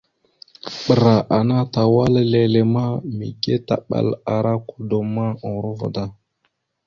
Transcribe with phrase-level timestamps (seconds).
[0.85, 2.83] Ɓəra ana tawala lele ma,
[3.17, 6.03] mige taɓal ara kudom ma, urova da.